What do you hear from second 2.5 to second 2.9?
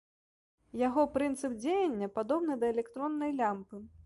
да